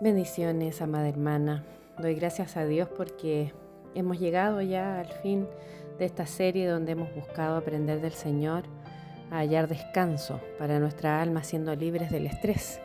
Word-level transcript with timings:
Bendiciones, 0.00 0.82
amada 0.82 1.08
hermana. 1.08 1.64
Doy 1.98 2.16
gracias 2.16 2.56
a 2.56 2.66
Dios 2.66 2.88
porque 2.88 3.52
hemos 3.94 4.18
llegado 4.18 4.60
ya 4.60 4.98
al 4.98 5.06
fin 5.06 5.46
de 6.00 6.04
esta 6.04 6.26
serie 6.26 6.66
donde 6.66 6.92
hemos 6.92 7.14
buscado 7.14 7.56
aprender 7.56 8.00
del 8.00 8.12
Señor 8.12 8.64
a 9.30 9.38
hallar 9.38 9.68
descanso 9.68 10.40
para 10.58 10.80
nuestra 10.80 11.22
alma 11.22 11.44
siendo 11.44 11.76
libres 11.76 12.10
del 12.10 12.26
estrés. 12.26 12.80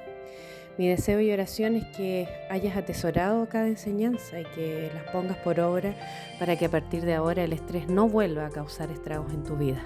Mi 0.77 0.87
deseo 0.87 1.19
y 1.19 1.31
oración 1.31 1.75
es 1.75 1.85
que 1.97 2.29
hayas 2.51 2.77
atesorado 2.77 3.49
cada 3.49 3.67
enseñanza 3.67 4.39
y 4.39 4.45
que 4.45 4.91
las 4.93 5.11
pongas 5.11 5.37
por 5.37 5.59
obra 5.59 5.95
para 6.37 6.57
que 6.57 6.65
a 6.65 6.69
partir 6.69 7.05
de 7.05 7.15
ahora 7.15 7.43
el 7.43 7.53
estrés 7.53 7.89
no 7.89 8.07
vuelva 8.07 8.45
a 8.45 8.51
causar 8.51 8.91
estragos 8.91 9.33
en 9.33 9.43
tu 9.43 9.57
vida, 9.57 9.81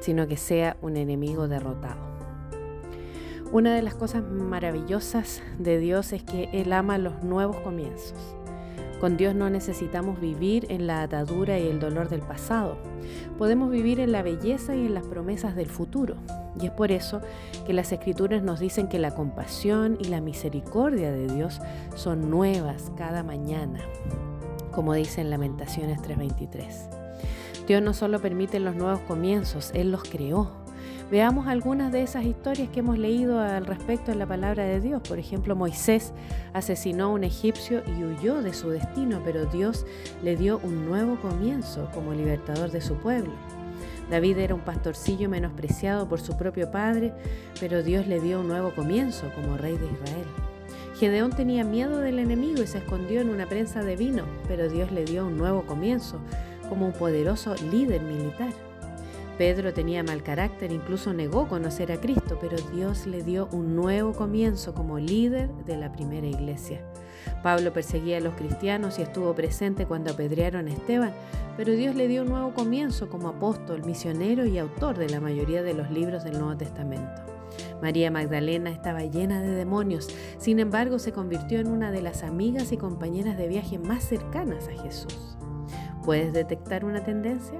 sino 0.00 0.26
que 0.26 0.38
sea 0.38 0.78
un 0.80 0.96
enemigo 0.96 1.48
derrotado. 1.48 2.11
Una 3.52 3.74
de 3.74 3.82
las 3.82 3.94
cosas 3.94 4.22
maravillosas 4.24 5.42
de 5.58 5.78
Dios 5.78 6.14
es 6.14 6.22
que 6.22 6.48
Él 6.54 6.72
ama 6.72 6.96
los 6.96 7.22
nuevos 7.22 7.56
comienzos. 7.56 8.18
Con 8.98 9.18
Dios 9.18 9.34
no 9.34 9.50
necesitamos 9.50 10.18
vivir 10.22 10.64
en 10.70 10.86
la 10.86 11.02
atadura 11.02 11.58
y 11.58 11.66
el 11.66 11.78
dolor 11.78 12.08
del 12.08 12.22
pasado. 12.22 12.78
Podemos 13.36 13.70
vivir 13.70 14.00
en 14.00 14.10
la 14.10 14.22
belleza 14.22 14.74
y 14.74 14.86
en 14.86 14.94
las 14.94 15.04
promesas 15.04 15.54
del 15.54 15.66
futuro. 15.66 16.14
Y 16.58 16.64
es 16.64 16.72
por 16.72 16.92
eso 16.92 17.20
que 17.66 17.74
las 17.74 17.92
escrituras 17.92 18.42
nos 18.42 18.58
dicen 18.58 18.88
que 18.88 18.98
la 18.98 19.10
compasión 19.10 19.98
y 20.00 20.04
la 20.04 20.22
misericordia 20.22 21.12
de 21.12 21.26
Dios 21.26 21.60
son 21.94 22.30
nuevas 22.30 22.90
cada 22.96 23.22
mañana, 23.22 23.80
como 24.70 24.94
dice 24.94 25.20
en 25.20 25.28
Lamentaciones 25.28 26.00
3:23. 26.00 26.88
Dios 27.66 27.82
no 27.82 27.92
solo 27.92 28.18
permite 28.18 28.60
los 28.60 28.76
nuevos 28.76 29.00
comienzos, 29.00 29.72
Él 29.74 29.92
los 29.92 30.04
creó. 30.04 30.61
Veamos 31.12 31.46
algunas 31.46 31.92
de 31.92 32.02
esas 32.02 32.24
historias 32.24 32.70
que 32.70 32.80
hemos 32.80 32.96
leído 32.96 33.38
al 33.38 33.66
respecto 33.66 34.12
en 34.12 34.18
la 34.18 34.24
palabra 34.24 34.64
de 34.64 34.80
Dios. 34.80 35.02
Por 35.06 35.18
ejemplo, 35.18 35.54
Moisés 35.54 36.14
asesinó 36.54 37.04
a 37.04 37.08
un 37.08 37.22
egipcio 37.22 37.82
y 37.86 38.02
huyó 38.02 38.40
de 38.40 38.54
su 38.54 38.70
destino, 38.70 39.20
pero 39.22 39.44
Dios 39.44 39.84
le 40.22 40.36
dio 40.36 40.58
un 40.62 40.86
nuevo 40.86 41.20
comienzo 41.20 41.90
como 41.92 42.14
libertador 42.14 42.70
de 42.70 42.80
su 42.80 42.94
pueblo. 42.94 43.34
David 44.10 44.38
era 44.38 44.54
un 44.54 44.62
pastorcillo 44.62 45.28
menospreciado 45.28 46.08
por 46.08 46.18
su 46.18 46.38
propio 46.38 46.70
padre, 46.70 47.12
pero 47.60 47.82
Dios 47.82 48.06
le 48.06 48.18
dio 48.18 48.40
un 48.40 48.48
nuevo 48.48 48.70
comienzo 48.70 49.30
como 49.34 49.58
rey 49.58 49.76
de 49.76 49.84
Israel. 49.84 50.26
Gedeón 50.98 51.32
tenía 51.32 51.62
miedo 51.62 51.98
del 51.98 52.20
enemigo 52.20 52.62
y 52.62 52.66
se 52.66 52.78
escondió 52.78 53.20
en 53.20 53.28
una 53.28 53.44
prensa 53.44 53.82
de 53.82 53.96
vino, 53.96 54.24
pero 54.48 54.70
Dios 54.70 54.90
le 54.90 55.04
dio 55.04 55.26
un 55.26 55.36
nuevo 55.36 55.66
comienzo 55.66 56.20
como 56.70 56.86
un 56.86 56.92
poderoso 56.92 57.54
líder 57.70 58.00
militar. 58.00 58.71
Pedro 59.38 59.72
tenía 59.72 60.02
mal 60.02 60.22
carácter, 60.22 60.72
incluso 60.72 61.12
negó 61.14 61.48
conocer 61.48 61.90
a 61.90 62.00
Cristo, 62.00 62.38
pero 62.40 62.56
Dios 62.74 63.06
le 63.06 63.22
dio 63.22 63.48
un 63.52 63.74
nuevo 63.74 64.12
comienzo 64.12 64.74
como 64.74 64.98
líder 64.98 65.48
de 65.64 65.76
la 65.76 65.90
primera 65.90 66.26
iglesia. 66.26 66.80
Pablo 67.42 67.72
perseguía 67.72 68.18
a 68.18 68.20
los 68.20 68.34
cristianos 68.34 68.98
y 68.98 69.02
estuvo 69.02 69.34
presente 69.34 69.86
cuando 69.86 70.12
apedrearon 70.12 70.68
a 70.68 70.72
Esteban, 70.72 71.12
pero 71.56 71.72
Dios 71.72 71.94
le 71.94 72.08
dio 72.08 72.22
un 72.22 72.28
nuevo 72.28 72.52
comienzo 72.52 73.08
como 73.08 73.28
apóstol, 73.28 73.84
misionero 73.84 74.44
y 74.44 74.58
autor 74.58 74.98
de 74.98 75.08
la 75.08 75.20
mayoría 75.20 75.62
de 75.62 75.74
los 75.74 75.90
libros 75.90 76.24
del 76.24 76.38
Nuevo 76.38 76.56
Testamento. 76.56 77.22
María 77.80 78.10
Magdalena 78.10 78.70
estaba 78.70 79.02
llena 79.02 79.42
de 79.42 79.50
demonios, 79.50 80.08
sin 80.38 80.60
embargo 80.60 80.98
se 80.98 81.12
convirtió 81.12 81.58
en 81.58 81.68
una 81.68 81.90
de 81.90 82.02
las 82.02 82.22
amigas 82.22 82.70
y 82.72 82.76
compañeras 82.76 83.36
de 83.36 83.48
viaje 83.48 83.78
más 83.78 84.04
cercanas 84.04 84.68
a 84.68 84.82
Jesús. 84.82 85.36
¿Puedes 86.04 86.32
detectar 86.32 86.84
una 86.84 87.04
tendencia? 87.04 87.58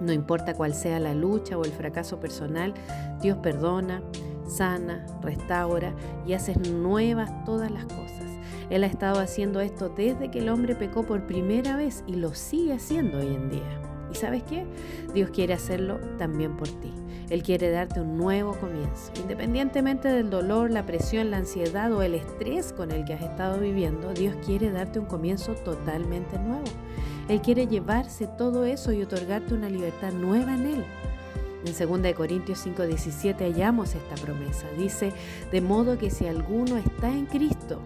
No 0.00 0.12
importa 0.12 0.54
cuál 0.54 0.74
sea 0.74 1.00
la 1.00 1.14
lucha 1.14 1.56
o 1.56 1.64
el 1.64 1.72
fracaso 1.72 2.20
personal, 2.20 2.74
Dios 3.20 3.38
perdona, 3.38 4.02
sana, 4.46 5.06
restaura 5.22 5.94
y 6.26 6.34
hace 6.34 6.54
nuevas 6.56 7.44
todas 7.44 7.70
las 7.70 7.84
cosas. 7.84 8.26
Él 8.70 8.84
ha 8.84 8.86
estado 8.86 9.20
haciendo 9.20 9.60
esto 9.60 9.88
desde 9.88 10.30
que 10.30 10.40
el 10.40 10.48
hombre 10.48 10.74
pecó 10.74 11.04
por 11.04 11.26
primera 11.26 11.76
vez 11.76 12.02
y 12.06 12.14
lo 12.14 12.34
sigue 12.34 12.74
haciendo 12.74 13.18
hoy 13.18 13.34
en 13.34 13.50
día. 13.50 13.80
¿Y 14.10 14.14
sabes 14.14 14.42
qué? 14.44 14.64
Dios 15.14 15.30
quiere 15.30 15.54
hacerlo 15.54 15.98
también 16.18 16.56
por 16.56 16.68
ti. 16.68 16.92
Él 17.28 17.42
quiere 17.42 17.70
darte 17.70 18.00
un 18.00 18.16
nuevo 18.16 18.52
comienzo. 18.54 19.12
Independientemente 19.20 20.08
del 20.08 20.30
dolor, 20.30 20.70
la 20.70 20.86
presión, 20.86 21.30
la 21.30 21.38
ansiedad 21.38 21.92
o 21.92 22.02
el 22.02 22.14
estrés 22.14 22.72
con 22.72 22.92
el 22.92 23.04
que 23.04 23.14
has 23.14 23.22
estado 23.22 23.58
viviendo, 23.58 24.12
Dios 24.14 24.36
quiere 24.44 24.70
darte 24.70 25.00
un 25.00 25.06
comienzo 25.06 25.54
totalmente 25.54 26.38
nuevo. 26.38 26.66
Él 27.28 27.40
quiere 27.40 27.66
llevarse 27.66 28.26
todo 28.26 28.64
eso 28.64 28.92
y 28.92 29.02
otorgarte 29.02 29.54
una 29.54 29.68
libertad 29.68 30.12
nueva 30.12 30.54
en 30.54 30.66
Él. 30.66 30.84
En 31.64 32.00
2 32.02 32.14
Corintios 32.14 32.64
5:17 32.64 33.38
hallamos 33.38 33.94
esta 33.94 34.14
promesa. 34.14 34.66
Dice, 34.78 35.12
de 35.50 35.60
modo 35.60 35.98
que 35.98 36.10
si 36.10 36.26
alguno 36.26 36.76
está 36.76 37.10
en 37.10 37.26
Cristo, 37.26 37.80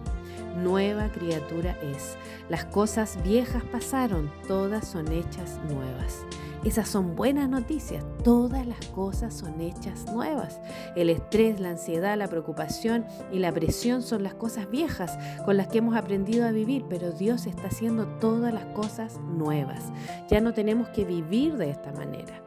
nueva 0.57 1.09
criatura 1.09 1.79
es. 1.83 2.17
Las 2.51 2.67
cosas 2.67 3.19
viejas 3.23 3.63
pasaron, 3.65 4.31
todas 4.47 4.87
son 4.87 5.11
hechas 5.11 5.59
nuevas. 5.71 6.25
Esas 6.63 6.91
son 6.91 7.17
buenas 7.17 7.49
noticias. 7.49 8.05
Todas 8.23 8.67
las 8.67 8.85
cosas 8.89 9.33
son 9.33 9.63
hechas 9.63 10.05
nuevas. 10.13 10.61
El 10.95 11.09
estrés, 11.09 11.59
la 11.59 11.71
ansiedad, 11.71 12.19
la 12.19 12.29
preocupación 12.29 13.07
y 13.33 13.39
la 13.39 13.51
presión 13.51 14.03
son 14.03 14.23
las 14.23 14.35
cosas 14.35 14.71
viejas 14.71 15.19
con 15.47 15.57
las 15.57 15.69
que 15.69 15.79
hemos 15.79 15.97
aprendido 15.97 16.47
a 16.47 16.51
vivir, 16.51 16.85
pero 16.87 17.13
Dios 17.13 17.47
está 17.47 17.69
haciendo 17.69 18.07
todas 18.21 18.53
las 18.53 18.67
cosas 18.67 19.19
nuevas. 19.21 19.91
Ya 20.29 20.43
no 20.43 20.53
tenemos 20.53 20.91
que 20.91 21.07
vivir 21.07 21.57
de 21.57 21.71
esta 21.71 21.93
manera. 21.93 22.43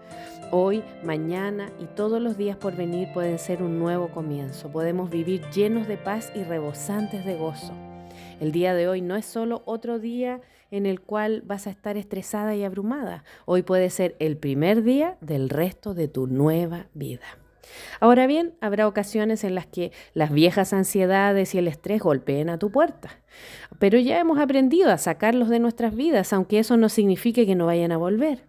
Hoy, 0.51 0.83
mañana 1.03 1.71
y 1.79 1.85
todos 1.85 2.21
los 2.21 2.37
días 2.37 2.57
por 2.57 2.75
venir 2.75 3.11
pueden 3.15 3.39
ser 3.39 3.63
un 3.63 3.79
nuevo 3.79 4.09
comienzo. 4.09 4.69
Podemos 4.69 5.09
vivir 5.09 5.41
llenos 5.49 5.87
de 5.87 5.97
paz 5.97 6.31
y 6.35 6.43
rebosantes 6.43 7.25
de 7.25 7.35
gozo. 7.35 7.73
El 8.39 8.51
día 8.51 8.75
de 8.75 8.87
hoy 8.87 9.01
no 9.01 9.15
es 9.15 9.25
solo 9.25 9.63
otro 9.65 9.97
día 9.97 10.39
en 10.73 10.87
el 10.87 11.01
cual 11.01 11.43
vas 11.45 11.67
a 11.67 11.69
estar 11.69 11.97
estresada 11.97 12.55
y 12.55 12.63
abrumada. 12.63 13.23
Hoy 13.45 13.61
puede 13.61 13.91
ser 13.91 14.15
el 14.17 14.37
primer 14.37 14.81
día 14.81 15.17
del 15.21 15.49
resto 15.49 15.93
de 15.93 16.07
tu 16.07 16.25
nueva 16.25 16.87
vida. 16.95 17.21
Ahora 17.99 18.25
bien, 18.25 18.55
habrá 18.59 18.87
ocasiones 18.87 19.43
en 19.43 19.53
las 19.53 19.67
que 19.67 19.91
las 20.15 20.31
viejas 20.31 20.73
ansiedades 20.73 21.53
y 21.53 21.59
el 21.59 21.67
estrés 21.67 22.01
golpeen 22.01 22.49
a 22.49 22.57
tu 22.57 22.71
puerta, 22.71 23.11
pero 23.77 23.99
ya 23.99 24.19
hemos 24.19 24.39
aprendido 24.39 24.91
a 24.91 24.97
sacarlos 24.97 25.49
de 25.49 25.59
nuestras 25.59 25.95
vidas, 25.95 26.33
aunque 26.33 26.57
eso 26.57 26.75
no 26.75 26.89
signifique 26.89 27.45
que 27.45 27.55
no 27.55 27.67
vayan 27.67 27.91
a 27.91 27.97
volver. 27.97 28.43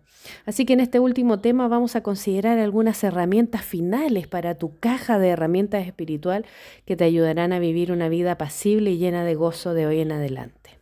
Así 0.46 0.64
que 0.64 0.72
en 0.72 0.80
este 0.80 1.00
último 1.00 1.40
tema 1.40 1.68
vamos 1.68 1.94
a 1.94 2.02
considerar 2.02 2.58
algunas 2.58 3.04
herramientas 3.04 3.62
finales 3.62 4.28
para 4.28 4.54
tu 4.54 4.78
caja 4.78 5.18
de 5.18 5.28
herramientas 5.28 5.86
espiritual 5.86 6.46
que 6.86 6.96
te 6.96 7.04
ayudarán 7.04 7.52
a 7.52 7.58
vivir 7.58 7.92
una 7.92 8.08
vida 8.08 8.32
apacible 8.32 8.92
y 8.92 8.96
llena 8.96 9.24
de 9.24 9.34
gozo 9.34 9.74
de 9.74 9.86
hoy 9.86 10.00
en 10.00 10.12
adelante. 10.12 10.73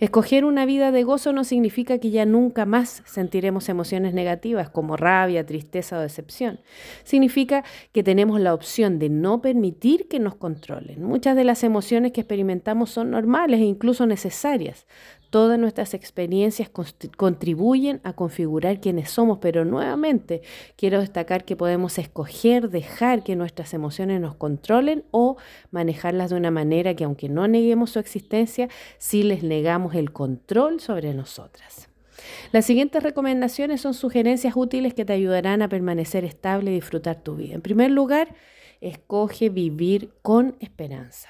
Escoger 0.00 0.44
una 0.44 0.66
vida 0.66 0.92
de 0.92 1.02
gozo 1.02 1.32
no 1.32 1.44
significa 1.44 1.98
que 1.98 2.10
ya 2.10 2.24
nunca 2.24 2.66
más 2.66 3.02
sentiremos 3.06 3.68
emociones 3.68 4.14
negativas 4.14 4.70
como 4.70 4.96
rabia, 4.96 5.46
tristeza 5.46 5.98
o 5.98 6.00
decepción. 6.00 6.60
Significa 7.04 7.64
que 7.92 8.02
tenemos 8.02 8.40
la 8.40 8.54
opción 8.54 8.98
de 8.98 9.08
no 9.08 9.40
permitir 9.40 10.08
que 10.08 10.18
nos 10.20 10.34
controlen. 10.34 11.02
Muchas 11.02 11.36
de 11.36 11.44
las 11.44 11.64
emociones 11.64 12.12
que 12.12 12.20
experimentamos 12.20 12.90
son 12.90 13.10
normales 13.10 13.60
e 13.60 13.64
incluso 13.64 14.06
necesarias. 14.06 14.86
Todas 15.30 15.58
nuestras 15.58 15.92
experiencias 15.92 16.70
contribuyen 17.16 18.00
a 18.02 18.14
configurar 18.14 18.80
quienes 18.80 19.10
somos, 19.10 19.38
pero 19.38 19.66
nuevamente 19.66 20.40
quiero 20.76 21.00
destacar 21.00 21.44
que 21.44 21.54
podemos 21.54 21.98
escoger 21.98 22.70
dejar 22.70 23.22
que 23.22 23.36
nuestras 23.36 23.74
emociones 23.74 24.22
nos 24.22 24.36
controlen 24.36 25.04
o 25.10 25.36
manejarlas 25.70 26.30
de 26.30 26.36
una 26.36 26.50
manera 26.50 26.94
que 26.94 27.04
aunque 27.04 27.28
no 27.28 27.46
neguemos 27.46 27.90
su 27.90 27.98
existencia, 27.98 28.68
sí 28.96 29.22
les 29.22 29.42
negamos 29.42 29.94
el 29.94 30.12
control 30.12 30.80
sobre 30.80 31.12
nosotras. 31.12 31.90
Las 32.50 32.64
siguientes 32.64 33.02
recomendaciones 33.02 33.82
son 33.82 33.92
sugerencias 33.92 34.56
útiles 34.56 34.94
que 34.94 35.04
te 35.04 35.12
ayudarán 35.12 35.60
a 35.60 35.68
permanecer 35.68 36.24
estable 36.24 36.70
y 36.70 36.74
disfrutar 36.74 37.22
tu 37.22 37.36
vida. 37.36 37.54
En 37.54 37.60
primer 37.60 37.90
lugar, 37.90 38.34
escoge 38.80 39.50
vivir 39.50 40.14
con 40.22 40.56
esperanza. 40.60 41.28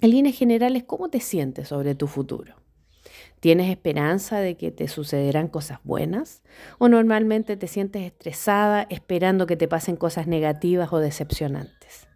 En 0.00 0.10
líneas 0.10 0.36
generales, 0.36 0.84
¿cómo 0.84 1.08
te 1.08 1.18
sientes 1.18 1.68
sobre 1.68 1.96
tu 1.96 2.06
futuro? 2.06 2.57
¿Tienes 3.40 3.70
esperanza 3.70 4.40
de 4.40 4.56
que 4.56 4.70
te 4.70 4.88
sucederán 4.88 5.48
cosas 5.48 5.78
buenas? 5.84 6.42
¿O 6.78 6.88
normalmente 6.88 7.56
te 7.56 7.68
sientes 7.68 8.02
estresada 8.02 8.86
esperando 8.90 9.46
que 9.46 9.56
te 9.56 9.68
pasen 9.68 9.96
cosas 9.96 10.26
negativas 10.26 10.92
o 10.92 10.98
decepcionantes? 10.98 12.08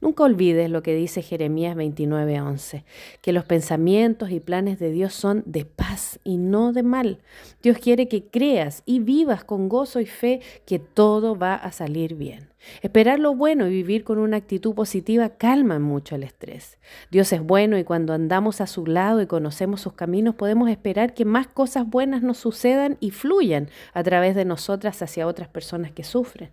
Nunca 0.00 0.24
olvides 0.24 0.70
lo 0.70 0.82
que 0.82 0.94
dice 0.94 1.22
Jeremías 1.22 1.76
29:11, 1.76 2.84
que 3.22 3.32
los 3.32 3.44
pensamientos 3.44 4.30
y 4.30 4.40
planes 4.40 4.78
de 4.78 4.90
Dios 4.90 5.14
son 5.14 5.42
de 5.46 5.64
paz 5.64 6.18
y 6.24 6.38
no 6.38 6.72
de 6.72 6.82
mal. 6.82 7.18
Dios 7.62 7.78
quiere 7.78 8.08
que 8.08 8.24
creas 8.24 8.82
y 8.86 9.00
vivas 9.00 9.44
con 9.44 9.68
gozo 9.68 10.00
y 10.00 10.06
fe 10.06 10.40
que 10.66 10.78
todo 10.78 11.36
va 11.36 11.54
a 11.54 11.72
salir 11.72 12.14
bien. 12.14 12.49
Esperar 12.82 13.18
lo 13.18 13.34
bueno 13.34 13.66
y 13.66 13.70
vivir 13.70 14.04
con 14.04 14.18
una 14.18 14.36
actitud 14.36 14.74
positiva 14.74 15.30
calman 15.30 15.82
mucho 15.82 16.14
el 16.14 16.22
estrés. 16.22 16.78
Dios 17.10 17.32
es 17.32 17.40
bueno 17.40 17.78
y 17.78 17.84
cuando 17.84 18.12
andamos 18.12 18.60
a 18.60 18.66
su 18.66 18.86
lado 18.86 19.22
y 19.22 19.26
conocemos 19.26 19.80
sus 19.80 19.94
caminos 19.94 20.34
podemos 20.34 20.68
esperar 20.70 21.14
que 21.14 21.24
más 21.24 21.46
cosas 21.46 21.88
buenas 21.88 22.22
nos 22.22 22.38
sucedan 22.38 22.96
y 23.00 23.10
fluyan 23.10 23.68
a 23.94 24.02
través 24.02 24.34
de 24.34 24.44
nosotras 24.44 25.00
hacia 25.02 25.26
otras 25.26 25.48
personas 25.48 25.92
que 25.92 26.04
sufren. 26.04 26.50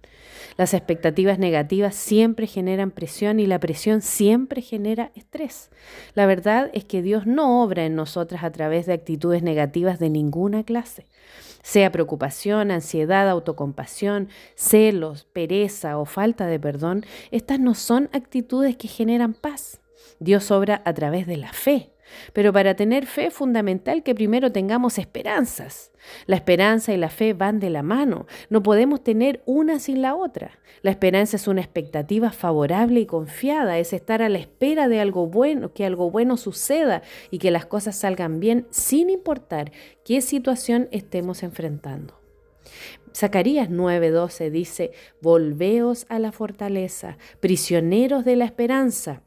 Las 0.57 0.74
expectativas 0.74 1.39
negativas 1.39 1.95
siempre 1.95 2.48
generan 2.48 2.92
presión 2.92 3.39
y 3.39 3.45
la 3.45 3.60
presión 3.60 4.01
siempre 4.01 4.62
genera 4.62 5.12
estrés. 5.15 5.69
La 6.13 6.25
verdad 6.25 6.69
es 6.74 6.86
que 6.86 7.01
Dios 7.01 7.25
no 7.25 7.63
obra 7.63 7.86
en 7.86 7.95
nosotras 7.95 8.44
a 8.44 8.51
través 8.51 8.86
de 8.86 8.94
actitudes 8.94 9.44
negativas 9.44 10.00
de 10.00 10.10
ninguna 10.10 10.63
clase 10.63 11.06
sea 11.62 11.92
preocupación, 11.92 12.71
ansiedad, 12.71 13.30
autocompasión, 13.30 14.30
celos, 14.56 15.25
pereza 15.25 15.98
o 15.98 16.06
falta 16.06 16.48
de 16.48 16.59
perdón, 16.59 17.06
estas 17.31 17.59
no 17.59 17.75
son 17.75 18.09
actitudes 18.13 18.77
que 18.77 18.88
generan 18.88 19.33
paz. 19.33 19.81
Dios 20.19 20.51
obra 20.51 20.81
a 20.86 20.94
través 20.94 21.27
de 21.27 21.38
la 21.38 21.54
fe. 21.54 21.92
Pero 22.33 22.54
para 22.54 22.75
tener 22.75 23.06
fe 23.06 23.27
es 23.27 23.33
fundamental 23.33 24.04
que 24.04 24.15
primero 24.15 24.51
tengamos 24.51 24.98
esperanzas. 24.98 25.92
La 26.25 26.36
esperanza 26.36 26.94
y 26.94 26.98
la 26.98 27.09
fe 27.09 27.33
van 27.33 27.59
de 27.59 27.69
la 27.69 27.83
mano. 27.83 28.27
No 28.50 28.63
podemos 28.63 29.04
tener 29.04 29.42
una 29.45 29.80
sin 29.80 30.01
la 30.01 30.15
otra. 30.15 30.59
La 30.81 30.92
esperanza 30.92 31.36
es 31.36 31.48
una 31.48 31.62
expectativa 31.62 32.31
favorable 32.31 33.00
y 33.00 33.06
confiada, 33.06 33.77
es 33.80 33.94
estar 33.94 34.21
a 34.21 34.30
la 34.30 34.38
espera 34.38 34.88
de 34.88 35.00
algo 35.00 35.27
bueno, 35.27 35.74
que 35.74 35.86
algo 35.86 36.12
bueno 36.12 36.38
suceda 36.38 37.01
y 37.31 37.39
que 37.39 37.51
las 37.51 37.65
cosas 37.65 37.95
salgan 37.95 38.39
bien 38.39 38.68
sin 38.69 39.10
importar 39.10 39.71
qué 40.06 40.21
situación 40.21 40.88
estemos 40.92 41.44
enfrentando. 41.44 42.19
Zacarías 43.15 43.69
9:12 43.69 44.51
dice, 44.51 44.92
Volveos 45.21 46.06
a 46.10 46.19
la 46.19 46.31
fortaleza, 46.31 47.18
prisioneros 47.39 48.25
de 48.25 48.36
la 48.36 48.45
esperanza 48.45 49.24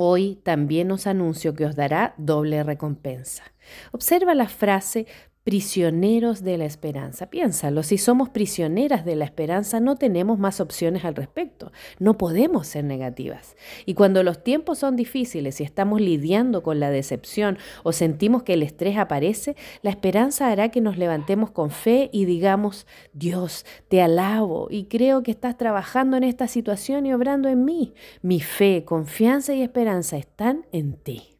Hoy 0.00 0.36
también 0.44 0.92
os 0.92 1.08
anuncio 1.08 1.56
que 1.56 1.64
os 1.64 1.74
dará 1.74 2.14
doble 2.18 2.62
recompensa. 2.62 3.42
Observa 3.90 4.32
la 4.32 4.46
frase 4.46 5.08
prisioneros 5.48 6.44
de 6.44 6.58
la 6.58 6.66
esperanza. 6.66 7.30
Piénsalo, 7.30 7.82
si 7.82 7.96
somos 7.96 8.28
prisioneras 8.28 9.06
de 9.06 9.16
la 9.16 9.24
esperanza 9.24 9.80
no 9.80 9.96
tenemos 9.96 10.38
más 10.38 10.60
opciones 10.60 11.06
al 11.06 11.14
respecto. 11.14 11.72
No 11.98 12.18
podemos 12.18 12.66
ser 12.66 12.84
negativas. 12.84 13.56
Y 13.86 13.94
cuando 13.94 14.22
los 14.22 14.44
tiempos 14.44 14.80
son 14.80 14.94
difíciles 14.94 15.58
y 15.62 15.64
estamos 15.64 16.02
lidiando 16.02 16.62
con 16.62 16.80
la 16.80 16.90
decepción 16.90 17.56
o 17.82 17.92
sentimos 17.92 18.42
que 18.42 18.52
el 18.52 18.62
estrés 18.62 18.98
aparece, 18.98 19.56
la 19.80 19.88
esperanza 19.88 20.50
hará 20.50 20.68
que 20.68 20.82
nos 20.82 20.98
levantemos 20.98 21.50
con 21.50 21.70
fe 21.70 22.10
y 22.12 22.26
digamos, 22.26 22.86
Dios, 23.14 23.64
te 23.88 24.02
alabo 24.02 24.68
y 24.70 24.84
creo 24.84 25.22
que 25.22 25.30
estás 25.30 25.56
trabajando 25.56 26.18
en 26.18 26.24
esta 26.24 26.46
situación 26.46 27.06
y 27.06 27.14
obrando 27.14 27.48
en 27.48 27.64
mí. 27.64 27.94
Mi 28.20 28.40
fe, 28.40 28.84
confianza 28.84 29.54
y 29.54 29.62
esperanza 29.62 30.18
están 30.18 30.66
en 30.72 30.92
ti. 30.92 31.37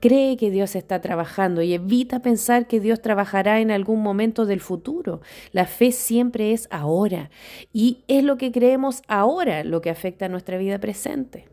Cree 0.00 0.36
que 0.36 0.50
Dios 0.50 0.76
está 0.76 1.00
trabajando 1.00 1.62
y 1.62 1.74
evita 1.74 2.20
pensar 2.20 2.66
que 2.66 2.80
Dios 2.80 3.00
trabajará 3.00 3.60
en 3.60 3.70
algún 3.70 4.02
momento 4.02 4.46
del 4.46 4.60
futuro. 4.60 5.20
La 5.52 5.66
fe 5.66 5.92
siempre 5.92 6.52
es 6.52 6.68
ahora 6.70 7.30
y 7.72 8.04
es 8.08 8.24
lo 8.24 8.36
que 8.36 8.52
creemos 8.52 9.02
ahora 9.08 9.64
lo 9.64 9.80
que 9.80 9.90
afecta 9.90 10.26
a 10.26 10.28
nuestra 10.28 10.58
vida 10.58 10.78
presente. 10.78 11.46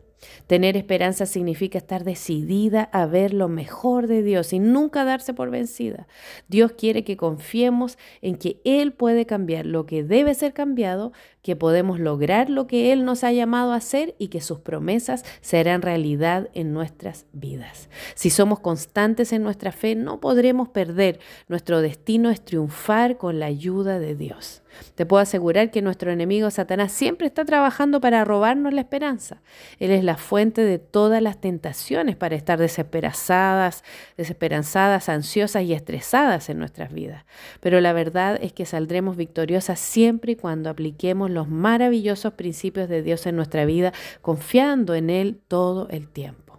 Tener 0.46 0.76
esperanza 0.76 1.26
significa 1.26 1.78
estar 1.78 2.04
decidida 2.04 2.84
a 2.92 3.06
ver 3.06 3.34
lo 3.34 3.48
mejor 3.48 4.06
de 4.06 4.22
Dios 4.22 4.52
y 4.52 4.58
nunca 4.58 5.04
darse 5.04 5.34
por 5.34 5.50
vencida. 5.50 6.06
Dios 6.48 6.72
quiere 6.72 7.04
que 7.04 7.16
confiemos 7.16 7.98
en 8.20 8.36
que 8.36 8.60
Él 8.64 8.92
puede 8.92 9.26
cambiar 9.26 9.66
lo 9.66 9.86
que 9.86 10.04
debe 10.04 10.34
ser 10.34 10.52
cambiado, 10.52 11.12
que 11.42 11.56
podemos 11.56 11.98
lograr 11.98 12.48
lo 12.48 12.66
que 12.66 12.92
Él 12.92 13.04
nos 13.04 13.24
ha 13.24 13.32
llamado 13.32 13.72
a 13.72 13.76
hacer 13.76 14.14
y 14.18 14.28
que 14.28 14.40
sus 14.40 14.60
promesas 14.60 15.24
serán 15.40 15.82
realidad 15.82 16.48
en 16.54 16.72
nuestras 16.72 17.26
vidas. 17.32 17.88
Si 18.14 18.30
somos 18.30 18.60
constantes 18.60 19.32
en 19.32 19.42
nuestra 19.42 19.72
fe, 19.72 19.96
no 19.96 20.20
podremos 20.20 20.68
perder. 20.68 21.18
Nuestro 21.48 21.80
destino 21.80 22.30
es 22.30 22.44
triunfar 22.44 23.18
con 23.18 23.40
la 23.40 23.46
ayuda 23.46 23.98
de 23.98 24.14
Dios. 24.14 24.62
Te 24.94 25.06
puedo 25.06 25.22
asegurar 25.22 25.70
que 25.70 25.82
nuestro 25.82 26.10
enemigo 26.10 26.50
Satanás 26.50 26.92
siempre 26.92 27.26
está 27.26 27.44
trabajando 27.44 28.00
para 28.00 28.24
robarnos 28.24 28.72
la 28.72 28.80
esperanza. 28.80 29.42
Él 29.78 29.90
es 29.90 30.04
la 30.04 30.16
fuente 30.16 30.62
de 30.62 30.78
todas 30.78 31.22
las 31.22 31.40
tentaciones 31.40 32.16
para 32.16 32.36
estar 32.36 32.58
desesperanzadas, 32.58 33.84
desesperanzadas, 34.16 35.08
ansiosas 35.08 35.64
y 35.64 35.72
estresadas 35.72 36.48
en 36.48 36.58
nuestras 36.58 36.92
vidas. 36.92 37.24
Pero 37.60 37.80
la 37.80 37.92
verdad 37.92 38.38
es 38.40 38.52
que 38.52 38.66
saldremos 38.66 39.16
victoriosas 39.16 39.78
siempre 39.78 40.32
y 40.32 40.36
cuando 40.36 40.70
apliquemos 40.70 41.30
los 41.34 41.48
maravillosos 41.48 42.34
principios 42.34 42.88
de 42.88 43.02
Dios 43.02 43.26
en 43.26 43.36
nuestra 43.36 43.64
vida, 43.64 43.92
confiando 44.20 44.94
en 44.94 45.10
Él 45.10 45.40
todo 45.48 45.88
el 45.90 46.08
tiempo. 46.08 46.58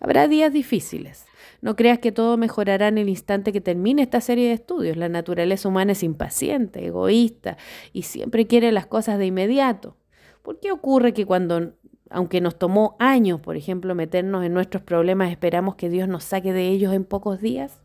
Habrá 0.00 0.28
días 0.28 0.52
difíciles, 0.52 1.26
no 1.60 1.76
creas 1.76 1.98
que 1.98 2.12
todo 2.12 2.36
mejorará 2.36 2.88
en 2.88 2.98
el 2.98 3.08
instante 3.08 3.52
que 3.52 3.60
termine 3.60 4.02
esta 4.02 4.20
serie 4.20 4.48
de 4.48 4.54
estudios. 4.54 4.96
La 4.96 5.08
naturaleza 5.08 5.68
humana 5.68 5.92
es 5.92 6.02
impaciente, 6.02 6.86
egoísta 6.86 7.56
y 7.92 8.02
siempre 8.02 8.46
quiere 8.46 8.72
las 8.72 8.86
cosas 8.86 9.18
de 9.18 9.26
inmediato. 9.26 9.96
¿Por 10.42 10.60
qué 10.60 10.70
ocurre 10.70 11.12
que 11.12 11.26
cuando, 11.26 11.72
aunque 12.10 12.40
nos 12.40 12.58
tomó 12.58 12.96
años, 12.98 13.40
por 13.40 13.56
ejemplo, 13.56 13.94
meternos 13.94 14.44
en 14.44 14.54
nuestros 14.54 14.82
problemas, 14.82 15.30
esperamos 15.30 15.74
que 15.74 15.88
Dios 15.88 16.08
nos 16.08 16.24
saque 16.24 16.52
de 16.52 16.68
ellos 16.68 16.94
en 16.94 17.04
pocos 17.04 17.40
días? 17.40 17.80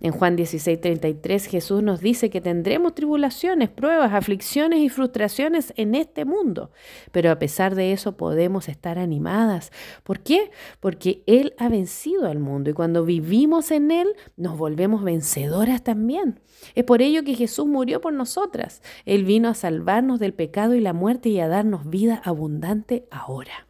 En 0.00 0.12
Juan 0.12 0.36
16:33 0.36 1.46
Jesús 1.46 1.82
nos 1.82 2.00
dice 2.00 2.30
que 2.30 2.40
tendremos 2.40 2.94
tribulaciones, 2.94 3.68
pruebas, 3.68 4.12
aflicciones 4.12 4.78
y 4.80 4.88
frustraciones 4.88 5.72
en 5.76 5.94
este 5.94 6.24
mundo, 6.24 6.70
pero 7.10 7.30
a 7.30 7.38
pesar 7.38 7.74
de 7.74 7.92
eso 7.92 8.16
podemos 8.16 8.68
estar 8.68 8.98
animadas. 8.98 9.72
¿Por 10.04 10.20
qué? 10.20 10.50
Porque 10.78 11.24
Él 11.26 11.54
ha 11.58 11.68
vencido 11.68 12.26
al 12.26 12.38
mundo 12.38 12.70
y 12.70 12.74
cuando 12.74 13.04
vivimos 13.04 13.72
en 13.72 13.90
Él 13.90 14.08
nos 14.36 14.56
volvemos 14.56 15.02
vencedoras 15.02 15.82
también. 15.82 16.40
Es 16.74 16.84
por 16.84 17.02
ello 17.02 17.24
que 17.24 17.34
Jesús 17.34 17.66
murió 17.66 18.00
por 18.00 18.12
nosotras. 18.12 18.82
Él 19.04 19.24
vino 19.24 19.48
a 19.48 19.54
salvarnos 19.54 20.20
del 20.20 20.34
pecado 20.34 20.74
y 20.74 20.80
la 20.80 20.92
muerte 20.92 21.28
y 21.28 21.40
a 21.40 21.48
darnos 21.48 21.88
vida 21.88 22.20
abundante 22.24 23.06
ahora. 23.10 23.66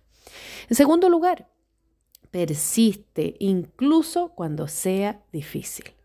En 0.69 0.77
segundo 0.77 1.09
lugar, 1.09 1.49
persiste 2.31 3.37
incluso 3.39 4.33
cuando 4.35 4.69
sea 4.69 5.23
difícil. 5.33 5.98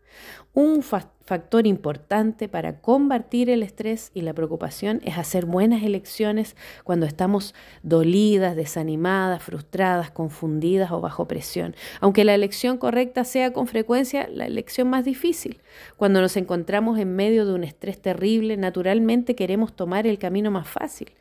Un 0.56 0.84
factor 0.84 1.66
importante 1.66 2.48
para 2.48 2.80
combatir 2.80 3.50
el 3.50 3.64
estrés 3.64 4.12
y 4.14 4.20
la 4.20 4.34
preocupación 4.34 5.00
es 5.04 5.18
hacer 5.18 5.46
buenas 5.46 5.82
elecciones 5.82 6.54
cuando 6.84 7.06
estamos 7.06 7.56
dolidas, 7.82 8.54
desanimadas, 8.54 9.42
frustradas, 9.42 10.12
confundidas 10.12 10.92
o 10.92 11.00
bajo 11.00 11.26
presión. 11.26 11.74
Aunque 12.00 12.22
la 12.22 12.36
elección 12.36 12.78
correcta 12.78 13.24
sea 13.24 13.52
con 13.52 13.66
frecuencia 13.66 14.28
la 14.28 14.46
elección 14.46 14.88
más 14.88 15.04
difícil. 15.04 15.58
Cuando 15.96 16.20
nos 16.20 16.36
encontramos 16.36 17.00
en 17.00 17.16
medio 17.16 17.46
de 17.46 17.52
un 17.52 17.64
estrés 17.64 18.00
terrible, 18.00 18.56
naturalmente 18.56 19.34
queremos 19.34 19.74
tomar 19.74 20.06
el 20.06 20.20
camino 20.20 20.52
más 20.52 20.68
fácil. 20.68 21.14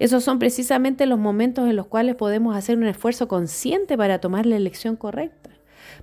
Esos 0.00 0.24
son 0.24 0.40
precisamente 0.40 1.06
los 1.06 1.20
momentos 1.20 1.70
en 1.70 1.76
los 1.76 1.86
cuales 1.86 2.16
podemos 2.16 2.56
hacer 2.56 2.78
un 2.78 2.86
esfuerzo 2.88 3.28
consciente 3.28 3.96
para 3.96 4.18
tomar 4.18 4.44
la 4.44 4.56
elección 4.56 4.96
correcta. 4.96 5.51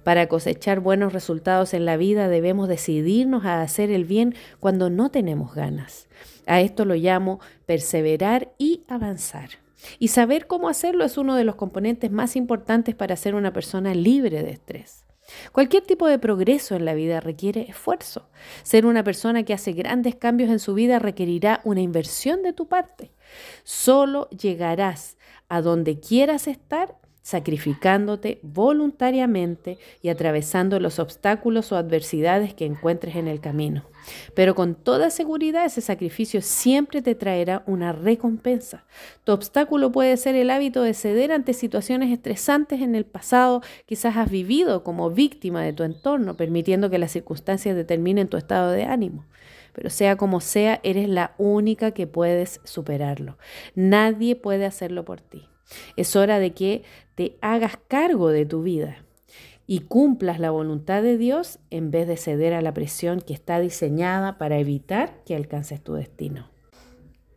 Para 0.03 0.27
cosechar 0.27 0.79
buenos 0.79 1.13
resultados 1.13 1.73
en 1.73 1.85
la 1.85 1.97
vida 1.97 2.27
debemos 2.27 2.67
decidirnos 2.67 3.45
a 3.45 3.61
hacer 3.61 3.91
el 3.91 4.05
bien 4.05 4.35
cuando 4.59 4.89
no 4.89 5.11
tenemos 5.11 5.55
ganas. 5.55 6.07
A 6.45 6.61
esto 6.61 6.85
lo 6.85 6.95
llamo 6.95 7.39
perseverar 7.65 8.53
y 8.57 8.83
avanzar. 8.87 9.49
Y 9.97 10.09
saber 10.09 10.47
cómo 10.47 10.69
hacerlo 10.69 11.05
es 11.05 11.17
uno 11.17 11.35
de 11.35 11.43
los 11.43 11.55
componentes 11.55 12.11
más 12.11 12.35
importantes 12.35 12.95
para 12.95 13.15
ser 13.15 13.35
una 13.35 13.53
persona 13.53 13.93
libre 13.93 14.43
de 14.43 14.51
estrés. 14.51 15.05
Cualquier 15.51 15.83
tipo 15.83 16.07
de 16.07 16.19
progreso 16.19 16.75
en 16.75 16.85
la 16.85 16.93
vida 16.93 17.19
requiere 17.19 17.69
esfuerzo. 17.69 18.29
Ser 18.63 18.85
una 18.85 19.03
persona 19.03 19.43
que 19.43 19.53
hace 19.53 19.73
grandes 19.73 20.15
cambios 20.15 20.49
en 20.49 20.59
su 20.59 20.73
vida 20.73 20.99
requerirá 20.99 21.61
una 21.63 21.81
inversión 21.81 22.41
de 22.41 22.53
tu 22.53 22.67
parte. 22.67 23.11
Solo 23.63 24.29
llegarás 24.29 25.17
a 25.47 25.61
donde 25.61 25.99
quieras 25.99 26.47
estar 26.47 26.95
sacrificándote 27.29 28.39
voluntariamente 28.41 29.77
y 30.01 30.09
atravesando 30.09 30.79
los 30.79 30.97
obstáculos 30.97 31.71
o 31.71 31.77
adversidades 31.77 32.55
que 32.55 32.65
encuentres 32.65 33.15
en 33.15 33.27
el 33.27 33.39
camino. 33.39 33.83
Pero 34.33 34.55
con 34.55 34.73
toda 34.73 35.11
seguridad 35.11 35.63
ese 35.63 35.81
sacrificio 35.81 36.41
siempre 36.41 37.03
te 37.03 37.13
traerá 37.13 37.61
una 37.67 37.91
recompensa. 37.91 38.83
Tu 39.25 39.31
obstáculo 39.31 39.91
puede 39.91 40.17
ser 40.17 40.33
el 40.33 40.49
hábito 40.49 40.81
de 40.81 40.95
ceder 40.95 41.31
ante 41.31 41.53
situaciones 41.53 42.11
estresantes 42.11 42.81
en 42.81 42.95
el 42.95 43.05
pasado, 43.05 43.61
quizás 43.85 44.17
has 44.17 44.31
vivido 44.31 44.83
como 44.83 45.11
víctima 45.11 45.61
de 45.61 45.73
tu 45.73 45.83
entorno, 45.83 46.35
permitiendo 46.35 46.89
que 46.89 46.97
las 46.97 47.11
circunstancias 47.11 47.75
determinen 47.75 48.27
tu 48.27 48.37
estado 48.37 48.71
de 48.71 48.85
ánimo 48.85 49.25
pero 49.71 49.91
sea 49.91 50.17
como 50.17 50.41
sea, 50.41 50.81
eres 50.83 51.07
la 51.07 51.35
única 51.37 51.91
que 51.91 52.05
puedes 52.05 52.59
superarlo. 52.65 53.37
Nadie 53.75 54.35
puede 54.35 54.65
hacerlo 54.65 55.05
por 55.05 55.21
ti. 55.21 55.47
Es 55.95 56.15
hora 56.15 56.39
de 56.39 56.53
que 56.53 56.83
te 57.15 57.37
hagas 57.41 57.77
cargo 57.87 58.29
de 58.29 58.45
tu 58.45 58.63
vida 58.63 58.97
y 59.67 59.81
cumplas 59.81 60.39
la 60.39 60.49
voluntad 60.49 61.03
de 61.03 61.17
Dios 61.17 61.59
en 61.69 61.91
vez 61.91 62.07
de 62.07 62.17
ceder 62.17 62.53
a 62.53 62.61
la 62.61 62.73
presión 62.73 63.21
que 63.21 63.33
está 63.33 63.59
diseñada 63.59 64.39
para 64.39 64.57
evitar 64.57 65.23
que 65.25 65.35
alcances 65.35 65.83
tu 65.83 65.93
destino. 65.93 66.49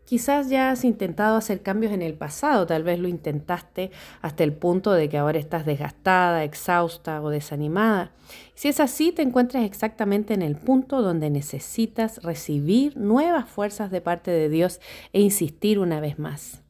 Quizás 0.06 0.48
ya 0.48 0.70
has 0.70 0.84
intentado 0.84 1.36
hacer 1.36 1.62
cambios 1.62 1.92
en 1.92 2.00
el 2.00 2.14
pasado, 2.14 2.66
tal 2.66 2.84
vez 2.84 2.98
lo 2.98 3.08
intentaste 3.08 3.90
hasta 4.20 4.44
el 4.44 4.52
punto 4.52 4.92
de 4.92 5.08
que 5.08 5.18
ahora 5.18 5.38
estás 5.38 5.64
desgastada, 5.64 6.44
exhausta 6.44 7.20
o 7.22 7.28
desanimada. 7.28 8.12
Si 8.54 8.68
es 8.68 8.80
así, 8.80 9.12
te 9.12 9.22
encuentras 9.22 9.64
exactamente 9.64 10.32
en 10.32 10.42
el 10.42 10.56
punto 10.56 11.02
donde 11.02 11.30
necesitas 11.30 12.22
recibir 12.22 12.96
nuevas 12.96 13.48
fuerzas 13.48 13.90
de 13.90 14.00
parte 14.00 14.30
de 14.30 14.48
Dios 14.48 14.80
e 15.12 15.20
insistir 15.20 15.78
una 15.78 16.00
vez 16.00 16.18
más. 16.18 16.61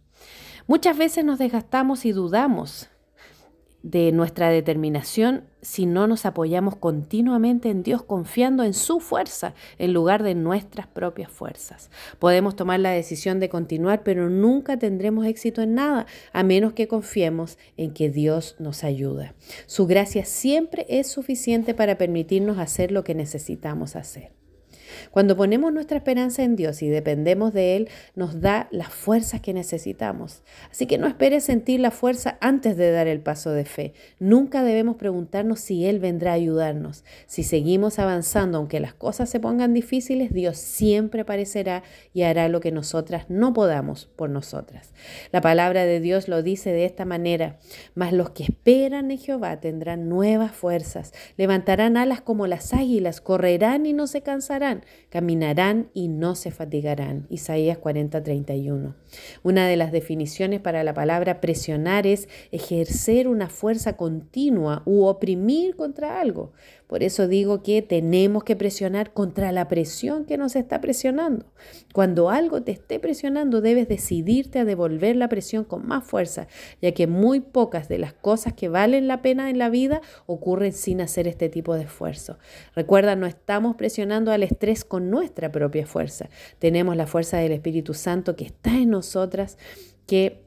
Muchas 0.67 0.97
veces 0.97 1.25
nos 1.25 1.39
desgastamos 1.39 2.05
y 2.05 2.13
dudamos 2.13 2.89
de 3.83 4.13
nuestra 4.13 4.49
determinación 4.49 5.45
si 5.61 5.87
no 5.87 6.07
nos 6.07 6.25
apoyamos 6.25 6.77
continuamente 6.77 7.69
en 7.69 7.83
Dios 7.83 8.03
confiando 8.03 8.63
en 8.63 8.75
su 8.75 9.01
fuerza 9.01 9.55
en 9.79 9.93
lugar 9.93 10.23
de 10.23 10.35
nuestras 10.35 10.87
propias 10.87 11.31
fuerzas. 11.31 11.91
Podemos 12.19 12.55
tomar 12.55 12.81
la 12.81 12.91
decisión 12.91 13.41
de 13.41 13.49
continuar, 13.49 14.03
pero 14.05 14.31
nunca 14.31 14.79
tendremos 14.79 15.27
éxito 15.27 15.63
en 15.63 15.75
nada 15.75 16.07
a 16.33 16.43
menos 16.43 16.73
que 16.73 16.89
confiemos 16.89 17.59
en 17.77 17.93
que 17.93 18.09
Dios 18.09 18.57
nos 18.59 18.85
ayuda. 18.85 19.35
Su 19.67 19.87
gracia 19.87 20.25
siempre 20.25 20.87
es 20.89 21.09
suficiente 21.09 21.75
para 21.75 21.99
permitirnos 21.99 22.59
hacer 22.59 22.93
lo 22.93 23.03
que 23.05 23.15
necesitamos 23.15 23.97
hacer. 23.97 24.42
Cuando 25.13 25.37
ponemos 25.37 25.75
nuestra 25.75 25.99
esperanza 25.99 26.43
en 26.43 26.57
Dios 26.57 26.81
y 26.81 26.89
dependemos 26.89 27.53
de 27.53 27.77
Él, 27.77 27.91
nos 28.15 28.41
da 28.41 28.69
las 28.71 28.89
fuerzas 28.89 29.43
que 29.43 29.53
necesitamos. 29.53 30.43
Así 30.71 30.87
que 30.87 30.97
no 30.97 31.07
esperes 31.07 31.45
sentir 31.45 31.81
la 31.81 31.91
fuerza 31.91 32.39
antes 32.41 32.79
de 32.79 32.91
dar 32.91 33.07
el 33.07 33.21
paso 33.21 33.51
de 33.51 33.67
fe. 33.67 33.93
Nunca 34.19 34.65
debemos 34.65 34.97
preguntarnos 34.97 35.61
si 35.61 35.85
Él 35.85 35.99
vendrá 35.99 36.31
a 36.31 36.37
ayudarnos. 36.37 37.05
Si 37.27 37.43
seguimos 37.43 37.99
avanzando, 37.99 38.57
aunque 38.57 38.81
las 38.81 38.95
cosas 38.95 39.29
se 39.29 39.39
pongan 39.39 39.75
difíciles, 39.75 40.33
Dios 40.33 40.57
siempre 40.57 41.21
aparecerá 41.21 41.83
y 42.15 42.23
hará 42.23 42.49
lo 42.49 42.61
que 42.61 42.73
nosotras 42.73 43.27
no 43.29 43.53
podamos 43.53 44.07
por 44.17 44.31
nosotras. 44.31 44.95
La 45.31 45.43
palabra 45.43 45.85
de 45.85 46.01
Dios 46.01 46.27
lo 46.27 46.43
dice 46.43 46.73
de 46.73 46.87
esta 46.87 47.05
manera, 47.05 47.59
mas 47.95 48.15
los 48.15 48.31
que 48.31 48.45
esperan 48.45 49.11
en 49.11 49.19
Jehová 49.19 49.61
tendrán 49.61 50.09
nuevas 50.09 50.53
fuerzas, 50.53 51.13
levantarán 51.37 51.99
alas 51.99 52.23
como 52.23 52.47
las 52.47 52.73
águilas, 52.73 53.21
correrán 53.21 53.85
y 53.85 53.93
no 53.93 54.07
se 54.07 54.23
cansarán 54.23 54.87
caminarán 55.13 55.91
y 55.93 56.09
no 56.09 56.35
se 56.35 56.51
fatigarán. 56.51 57.27
Isaías 57.29 57.77
40, 57.77 58.23
31. 58.23 58.95
Una 59.43 59.69
de 59.69 59.77
las 59.77 59.93
definiciones 59.93 60.63
para 60.63 60.83
la 60.85 60.95
palabra 60.95 61.39
presionar 61.43 62.07
es 62.07 62.31
ejercer 62.51 63.29
una 63.29 63.51
fuerza 63.51 63.99
continua 63.99 64.81
u 64.87 65.05
oprimir 65.05 65.77
contra 65.77 66.19
algo. 66.19 66.55
Por 66.93 67.03
eso 67.03 67.27
digo 67.27 67.63
que 67.63 67.81
tenemos 67.81 68.45
que 68.45 68.55
presionar 68.55 69.15
contra 69.15 69.51
la 69.51 69.67
presión 69.67 70.27
que 70.27 70.37
nos 70.37 70.57
está 70.57 70.83
presionando. 70.83 71.47
Cuando 71.95 72.29
algo 72.29 72.65
te 72.65 72.73
esté 72.73 72.99
presionando, 72.99 73.63
debes 73.63 73.89
decidirte 73.89 74.59
a 74.59 74.67
devolver 74.67 75.17
la 75.17 75.31
presión 75.31 75.65
con 75.65 75.87
más 75.87 76.05
fuerza, 76.05 76.49
ya 76.83 76.93
que 76.93 77.07
muy 77.07 77.41
pocas 77.41 77.89
de 77.89 77.97
las 77.97 78.13
cosas 78.13 78.53
que 78.53 78.69
valen 78.69 79.09
la 79.09 79.23
pena 79.23 79.49
en 79.49 79.57
la 79.57 79.71
vida 79.71 80.03
ocurren 80.27 80.75
sin 80.75 81.01
hacer 81.01 81.27
este 81.27 81.49
tipo 81.49 81.77
de 81.77 81.85
esfuerzo. 81.85 82.37
Recuerda, 82.77 83.17
no 83.17 83.25
estamos 83.25 83.77
presionando 83.77 84.31
al 84.31 84.43
estrés 84.43 84.85
con 84.85 85.09
nuestra 85.09 85.51
propia 85.51 85.87
fuerza. 85.87 86.29
Tenemos 86.59 86.95
la 86.95 87.07
fuerza 87.07 87.39
del 87.39 87.53
Espíritu 87.53 87.95
Santo 87.95 88.37
que 88.37 88.45
está 88.45 88.77
en 88.77 88.91
nosotras, 88.91 89.57
que 90.07 90.45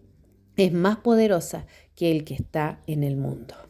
es 0.57 0.71
más 0.71 0.97
poderosa 0.97 1.65
que 1.95 2.11
el 2.11 2.23
que 2.23 2.35
está 2.35 2.81
en 2.85 3.03
el 3.03 3.17
mundo. 3.17 3.64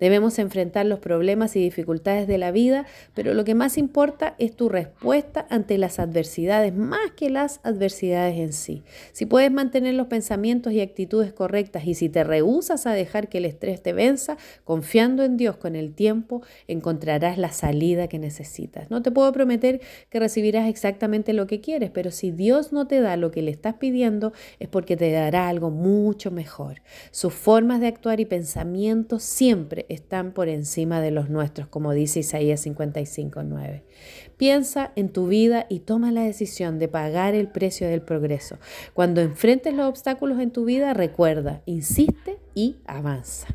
Debemos 0.00 0.38
enfrentar 0.38 0.86
los 0.86 0.98
problemas 0.98 1.56
y 1.56 1.60
dificultades 1.60 2.26
de 2.26 2.38
la 2.38 2.50
vida, 2.50 2.86
pero 3.14 3.34
lo 3.34 3.44
que 3.44 3.54
más 3.54 3.78
importa 3.78 4.34
es 4.38 4.54
tu 4.54 4.68
respuesta 4.68 5.46
ante 5.50 5.78
las 5.78 5.98
adversidades, 5.98 6.74
más 6.74 7.12
que 7.16 7.30
las 7.30 7.60
adversidades 7.62 8.38
en 8.38 8.52
sí. 8.52 8.82
Si 9.12 9.26
puedes 9.26 9.50
mantener 9.50 9.94
los 9.94 10.06
pensamientos 10.06 10.72
y 10.72 10.80
actitudes 10.80 11.32
correctas 11.32 11.86
y 11.86 11.94
si 11.94 12.08
te 12.08 12.24
rehusas 12.24 12.86
a 12.86 12.92
dejar 12.92 13.28
que 13.28 13.38
el 13.38 13.44
estrés 13.44 13.82
te 13.82 13.92
venza, 13.92 14.36
confiando 14.64 15.24
en 15.24 15.36
Dios 15.36 15.56
con 15.56 15.76
el 15.76 15.94
tiempo, 15.94 16.42
encontrarás 16.66 17.38
la 17.38 17.52
salida 17.52 18.08
que 18.08 18.18
necesitas. 18.18 18.90
No 18.90 19.02
te 19.02 19.10
puedo 19.10 19.32
prometer 19.32 19.80
que 20.10 20.20
recibirás 20.20 20.68
exactamente 20.68 21.32
lo 21.32 21.46
que 21.46 21.60
quieres, 21.60 21.90
pero 21.90 22.10
si 22.10 22.30
Dios 22.30 22.72
no 22.72 22.86
te 22.86 23.00
da 23.00 23.16
lo 23.16 23.30
que 23.30 23.42
le 23.42 23.50
estás 23.50 23.74
pidiendo, 23.74 24.32
es 24.58 24.68
porque 24.68 24.96
te 24.96 25.10
dará 25.10 25.48
algo 25.48 25.70
mucho 25.70 26.30
mejor. 26.30 26.82
Sus 27.10 27.34
formas 27.34 27.80
de 27.80 27.88
actuar 27.88 28.20
y 28.20 28.24
pensamientos 28.24 29.22
siempre 29.22 29.67
están 29.88 30.32
por 30.32 30.48
encima 30.48 31.00
de 31.00 31.10
los 31.10 31.28
nuestros, 31.30 31.68
como 31.68 31.92
dice 31.92 32.20
Isaías 32.20 32.66
55.9. 32.66 33.82
Piensa 34.36 34.92
en 34.96 35.08
tu 35.10 35.26
vida 35.26 35.66
y 35.68 35.80
toma 35.80 36.12
la 36.12 36.22
decisión 36.22 36.78
de 36.78 36.88
pagar 36.88 37.34
el 37.34 37.48
precio 37.48 37.88
del 37.88 38.02
progreso. 38.02 38.58
Cuando 38.94 39.20
enfrentes 39.20 39.74
los 39.74 39.88
obstáculos 39.88 40.40
en 40.40 40.50
tu 40.50 40.64
vida, 40.64 40.94
recuerda, 40.94 41.62
insiste 41.66 42.38
y 42.54 42.76
avanza. 42.86 43.48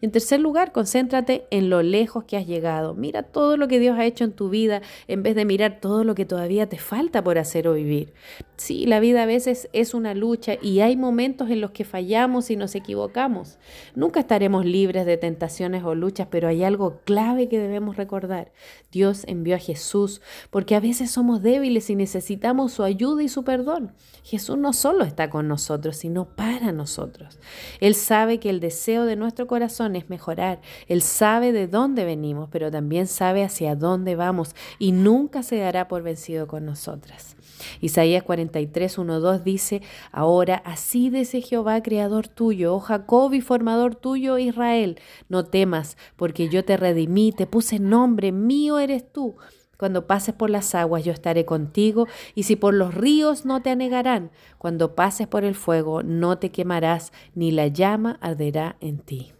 Y 0.00 0.06
en 0.06 0.10
tercer 0.10 0.40
lugar, 0.40 0.72
concéntrate 0.72 1.46
en 1.50 1.70
lo 1.70 1.82
lejos 1.82 2.24
que 2.24 2.36
has 2.36 2.46
llegado. 2.46 2.94
Mira 2.94 3.22
todo 3.22 3.56
lo 3.56 3.68
que 3.68 3.78
Dios 3.78 3.98
ha 3.98 4.04
hecho 4.04 4.24
en 4.24 4.32
tu 4.32 4.48
vida 4.48 4.82
en 5.06 5.22
vez 5.22 5.34
de 5.34 5.44
mirar 5.44 5.80
todo 5.80 6.04
lo 6.04 6.14
que 6.14 6.24
todavía 6.24 6.68
te 6.68 6.78
falta 6.78 7.22
por 7.22 7.38
hacer 7.38 7.68
o 7.68 7.74
vivir. 7.74 8.12
Sí, 8.56 8.86
la 8.86 8.98
vida 8.98 9.22
a 9.22 9.26
veces 9.26 9.68
es 9.72 9.94
una 9.94 10.14
lucha 10.14 10.54
y 10.60 10.80
hay 10.80 10.96
momentos 10.96 11.50
en 11.50 11.60
los 11.60 11.70
que 11.70 11.84
fallamos 11.84 12.50
y 12.50 12.56
nos 12.56 12.74
equivocamos. 12.74 13.58
Nunca 13.94 14.20
estaremos 14.20 14.64
libres 14.64 15.06
de 15.06 15.16
tentaciones 15.16 15.84
o 15.84 15.94
luchas, 15.94 16.26
pero 16.30 16.48
hay 16.48 16.64
algo 16.64 17.00
clave 17.04 17.48
que 17.48 17.60
debemos 17.60 17.96
recordar. 17.96 18.52
Dios 18.90 19.24
envió 19.26 19.54
a 19.54 19.60
Jesús 19.60 20.22
porque 20.50 20.74
a 20.74 20.80
veces 20.80 21.10
somos 21.10 21.42
débiles 21.42 21.88
y 21.90 21.94
necesitamos 21.94 22.72
su 22.72 22.82
ayuda 22.82 23.22
y 23.22 23.28
su 23.28 23.44
perdón. 23.44 23.92
Jesús 24.24 24.58
no 24.58 24.72
solo 24.72 25.04
está 25.04 25.30
con 25.30 25.46
nosotros, 25.46 25.96
sino 25.96 26.24
para 26.34 26.72
nosotros. 26.72 27.38
Él 27.80 27.94
sabe 27.94 28.40
que 28.40 28.50
el 28.50 28.60
deseo 28.60 29.04
de 29.04 29.16
nuestro 29.16 29.46
corazón 29.46 29.57
es 29.62 30.10
mejorar. 30.10 30.60
Él 30.86 31.02
sabe 31.02 31.52
de 31.52 31.66
dónde 31.66 32.04
venimos, 32.04 32.48
pero 32.50 32.70
también 32.70 33.06
sabe 33.06 33.44
hacia 33.44 33.76
dónde 33.76 34.16
vamos 34.16 34.54
y 34.78 34.92
nunca 34.92 35.42
se 35.42 35.58
dará 35.58 35.88
por 35.88 36.02
vencido 36.02 36.46
con 36.46 36.64
nosotras. 36.64 37.36
Isaías 37.80 38.22
43, 38.22 38.98
1, 38.98 39.20
2 39.20 39.44
dice, 39.44 39.82
ahora 40.12 40.62
así 40.64 41.10
dice 41.10 41.40
Jehová, 41.40 41.82
creador 41.82 42.28
tuyo, 42.28 42.74
oh 42.74 42.80
Jacob 42.80 43.34
y 43.34 43.40
formador 43.40 43.94
tuyo, 43.94 44.38
Israel, 44.38 44.98
no 45.28 45.44
temas, 45.44 45.96
porque 46.16 46.48
yo 46.48 46.64
te 46.64 46.76
redimí, 46.76 47.32
te 47.32 47.46
puse 47.46 47.78
nombre, 47.78 48.32
mío 48.32 48.78
eres 48.78 49.12
tú. 49.12 49.36
Cuando 49.78 50.08
pases 50.08 50.34
por 50.34 50.50
las 50.50 50.74
aguas 50.74 51.04
yo 51.04 51.12
estaré 51.12 51.44
contigo, 51.44 52.08
y 52.34 52.42
si 52.42 52.56
por 52.56 52.74
los 52.74 52.94
ríos 52.94 53.44
no 53.44 53.62
te 53.62 53.70
anegarán, 53.70 54.32
cuando 54.58 54.96
pases 54.96 55.28
por 55.28 55.44
el 55.44 55.54
fuego 55.54 56.02
no 56.02 56.38
te 56.38 56.50
quemarás, 56.50 57.12
ni 57.34 57.52
la 57.52 57.68
llama 57.68 58.18
arderá 58.20 58.76
en 58.80 58.98
ti. 58.98 59.32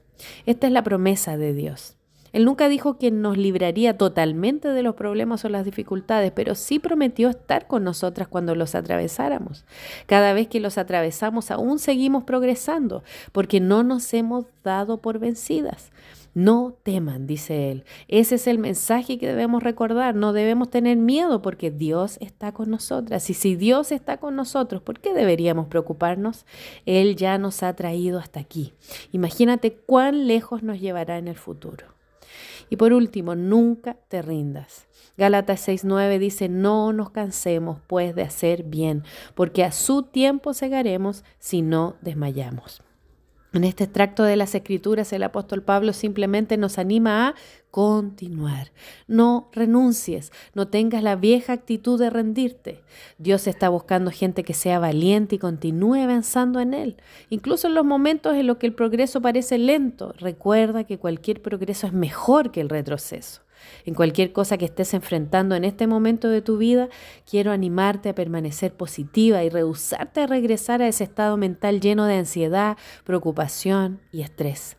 Esta 0.47 0.67
es 0.67 0.73
la 0.73 0.83
promesa 0.83 1.37
de 1.37 1.55
Dios. 1.55 1.95
Él 2.33 2.45
nunca 2.45 2.69
dijo 2.69 2.99
que 2.99 3.11
nos 3.11 3.39
libraría 3.39 3.97
totalmente 3.97 4.69
de 4.69 4.83
los 4.83 4.95
problemas 4.95 5.45
o 5.45 5.49
las 5.49 5.65
dificultades, 5.65 6.31
pero 6.33 6.55
sí 6.55 6.79
prometió 6.79 7.31
estar 7.31 7.67
con 7.67 7.85
nosotras 7.85 8.29
cuando 8.29 8.55
los 8.55 8.75
atravesáramos. 8.75 9.65
Cada 10.07 10.33
vez 10.35 10.49
que 10.49 10.61
los 10.61 10.77
atravesamos 10.79 11.51
aún 11.51 11.79
seguimos 11.79 12.25
progresando, 12.25 13.03
porque 13.33 13.61
no 13.61 13.83
nos 13.83 14.13
hemos 14.13 14.45
dado 14.63 14.99
por 14.99 15.19
vencidas. 15.19 15.91
No 16.39 16.77
teman, 16.85 17.27
dice 17.27 17.73
él. 17.73 17.85
Ese 18.07 18.37
es 18.37 18.47
el 18.47 18.61
mensaje 18.61 19.19
que 19.19 19.27
debemos 19.27 19.61
recordar. 19.61 20.15
No 20.15 20.33
debemos 20.33 20.71
tener 20.71 20.97
miedo 20.97 21.43
porque 21.43 21.73
Dios 21.73 22.17
está 22.21 22.53
con 22.53 22.71
nosotras. 22.71 23.29
Y 23.29 23.35
si 23.35 23.57
Dios 23.57 23.91
está 23.91 24.19
con 24.19 24.37
nosotros, 24.37 24.81
¿por 24.81 25.01
qué 25.01 25.13
deberíamos 25.15 25.67
preocuparnos? 25.67 26.47
Él 26.87 27.17
ya 27.17 27.39
nos 27.39 27.65
ha 27.65 27.75
traído 27.75 28.21
hasta 28.21 28.39
aquí. 28.39 28.73
Imagínate 29.11 29.73
cuán 29.73 30.29
lejos 30.29 30.63
nos 30.63 30.81
llevará 30.81 31.19
en 31.19 31.27
el 31.27 31.35
futuro. 31.35 31.87
Y 32.71 32.77
por 32.77 32.93
último, 32.93 33.35
nunca 33.35 33.97
te 34.07 34.23
rindas. 34.23 34.87
Gálatas 35.17 35.67
6:9 35.67 36.21
dice, 36.21 36.49
no 36.49 36.93
nos 36.93 37.11
cansemos 37.11 37.81
pues 37.89 38.15
de 38.15 38.23
hacer 38.23 38.63
bien, 38.63 39.03
porque 39.35 39.65
a 39.65 39.73
su 39.73 40.05
tiempo 40.05 40.55
segaremos 40.55 41.25
si 41.41 41.63
no 41.63 41.97
desmayamos. 42.01 42.81
En 43.55 43.65
este 43.65 43.85
extracto 43.85 44.25
de 44.25 44.37
las 44.37 44.55
Escrituras, 44.55 45.11
el 45.15 45.23
apóstol 45.23 45.63
Pablo 45.63 45.95
simplemente 45.95 46.59
nos 46.59 46.77
anima 46.77 47.29
a 47.29 47.35
continuar. 47.71 48.73
No 49.07 49.49
renuncies, 49.53 50.33
no 50.53 50.69
tengas 50.69 51.03
la 51.03 51.17
vieja 51.17 51.55
actitud 51.55 51.99
de 51.99 52.11
rendirte. 52.11 52.83
Dios 53.17 53.47
está 53.47 53.71
buscando 53.71 54.11
gente 54.11 54.45
que 54.45 54.53
sea 54.53 54.79
valiente 54.79 55.37
y 55.37 55.39
continúe 55.39 55.95
avanzando 55.95 56.61
en 56.61 56.75
Él. 56.75 56.97
Incluso 57.31 57.69
en 57.69 57.75
los 57.75 57.87
momentos 57.87 58.37
en 58.37 58.47
los 58.47 58.59
que 58.59 58.67
el 58.67 58.75
progreso 58.75 59.23
parece 59.23 59.57
lento, 59.57 60.13
recuerda 60.19 60.85
que 60.85 60.99
cualquier 60.99 61.41
progreso 61.41 61.87
es 61.87 61.95
mejor 61.95 62.51
que 62.51 62.61
el 62.61 62.69
retroceso. 62.69 63.41
En 63.85 63.95
cualquier 63.95 64.33
cosa 64.33 64.59
que 64.59 64.65
estés 64.65 64.95
enfrentando 64.95 65.55
en 65.55 65.65
este 65.65 65.87
momento 65.87 66.29
de 66.29 66.43
tu 66.43 66.59
vida, 66.59 66.89
quiero 67.29 67.53
animarte 67.53 68.09
a 68.09 68.15
permanecer 68.15 68.75
positiva 68.75 69.43
y 69.45 69.51
rehusarte 69.51 70.21
a 70.21 70.27
regresar 70.27 70.83
a 70.83 70.89
ese 70.89 71.05
estado 71.05 71.37
mental 71.37 71.81
lleno 71.81 72.07
de 72.07 72.17
ansiedad, 72.17 72.77
preocupación 73.05 74.01
y 74.13 74.23
estrés. 74.23 74.77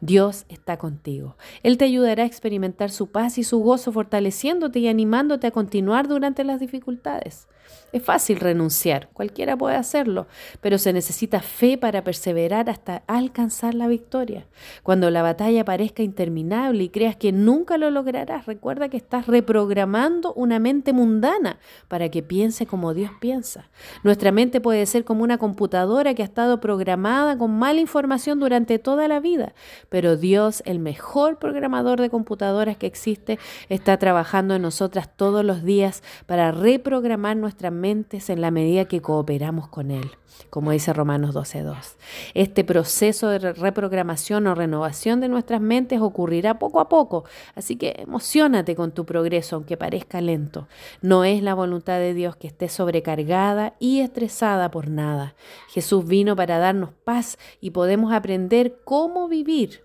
Dios 0.00 0.44
está 0.48 0.76
contigo. 0.76 1.36
Él 1.62 1.78
te 1.78 1.84
ayudará 1.84 2.22
a 2.22 2.26
experimentar 2.26 2.90
su 2.90 3.10
paz 3.10 3.38
y 3.38 3.44
su 3.44 3.58
gozo, 3.60 3.92
fortaleciéndote 3.92 4.80
y 4.80 4.88
animándote 4.88 5.46
a 5.46 5.50
continuar 5.50 6.08
durante 6.08 6.44
las 6.44 6.60
dificultades. 6.60 7.48
Es 7.90 8.02
fácil 8.02 8.38
renunciar, 8.38 9.08
cualquiera 9.14 9.56
puede 9.56 9.76
hacerlo, 9.76 10.26
pero 10.60 10.76
se 10.76 10.92
necesita 10.92 11.40
fe 11.40 11.78
para 11.78 12.04
perseverar 12.04 12.68
hasta 12.68 13.02
alcanzar 13.06 13.74
la 13.74 13.88
victoria. 13.88 14.46
Cuando 14.82 15.10
la 15.10 15.22
batalla 15.22 15.64
parezca 15.64 16.02
interminable 16.02 16.84
y 16.84 16.88
creas 16.90 17.16
que 17.16 17.32
nunca 17.32 17.78
lo 17.78 17.90
lograrás, 17.90 18.44
recuerda 18.44 18.90
que 18.90 18.98
estás 18.98 19.26
reprogramando 19.26 20.34
una 20.34 20.58
mente 20.58 20.92
mundana 20.92 21.58
para 21.88 22.10
que 22.10 22.22
piense 22.22 22.66
como 22.66 22.92
Dios 22.92 23.10
piensa. 23.20 23.70
Nuestra 24.02 24.32
mente 24.32 24.60
puede 24.60 24.84
ser 24.84 25.04
como 25.04 25.22
una 25.22 25.38
computadora 25.38 26.14
que 26.14 26.22
ha 26.22 26.26
estado 26.26 26.60
programada 26.60 27.38
con 27.38 27.58
mala 27.58 27.80
información 27.80 28.38
durante 28.38 28.78
toda 28.78 29.08
la 29.08 29.18
vida, 29.18 29.54
pero 29.88 30.16
Dios, 30.16 30.62
el 30.66 30.78
mejor 30.78 31.38
programador 31.38 32.00
de 32.00 32.10
computadoras 32.10 32.76
que 32.76 32.86
existe, 32.86 33.38
está 33.70 33.96
trabajando 33.96 34.54
en 34.54 34.62
nosotras 34.62 35.08
todos 35.16 35.44
los 35.44 35.64
días 35.64 36.02
para 36.26 36.52
reprogramar 36.52 37.36
nuestra 37.36 37.57
mentes 37.70 38.30
en 38.30 38.40
la 38.40 38.50
medida 38.50 38.86
que 38.86 39.02
cooperamos 39.02 39.68
con 39.68 39.90
Él, 39.90 40.10
como 40.50 40.70
dice 40.70 40.92
Romanos 40.92 41.34
12.2. 41.34 41.96
Este 42.34 42.64
proceso 42.64 43.28
de 43.28 43.38
reprogramación 43.52 44.46
o 44.46 44.54
renovación 44.54 45.20
de 45.20 45.28
nuestras 45.28 45.60
mentes 45.60 46.00
ocurrirá 46.00 46.58
poco 46.58 46.80
a 46.80 46.88
poco, 46.88 47.24
así 47.54 47.76
que 47.76 47.94
emocionate 47.98 48.74
con 48.74 48.92
tu 48.92 49.04
progreso, 49.04 49.56
aunque 49.56 49.76
parezca 49.76 50.20
lento. 50.20 50.68
No 51.02 51.24
es 51.24 51.42
la 51.42 51.54
voluntad 51.54 51.98
de 51.98 52.14
Dios 52.14 52.36
que 52.36 52.46
esté 52.46 52.68
sobrecargada 52.68 53.74
y 53.78 54.00
estresada 54.00 54.70
por 54.70 54.88
nada. 54.88 55.34
Jesús 55.68 56.06
vino 56.06 56.36
para 56.36 56.58
darnos 56.58 56.90
paz 57.04 57.38
y 57.60 57.70
podemos 57.70 58.12
aprender 58.12 58.78
cómo 58.84 59.28
vivir 59.28 59.82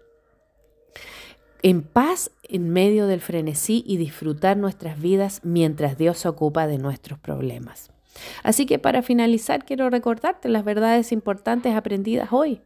en 1.64 1.82
paz 1.82 2.30
en 2.44 2.70
medio 2.70 3.08
del 3.08 3.22
frenesí 3.22 3.84
y 3.88 3.98
disfrutar 3.98 4.58
nuestras 4.58 5.02
vidas 5.02 5.40
mientras 5.44 5.98
Dios 5.98 6.20
se 6.20 6.28
ocupa 6.28 6.68
de 6.68 6.78
nuestros 6.78 7.18
problemas. 7.18 7.90
Así 8.44 8.66
que 8.66 8.80
para 8.80 9.02
finalizar 9.02 9.66
quiero 9.66 9.90
recordarte 9.90 10.50
las 10.50 10.66
verdades 10.66 11.12
importantes 11.12 11.74
aprendidas 11.74 12.32
hoy. 12.32 12.62